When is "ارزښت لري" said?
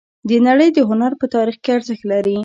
1.77-2.37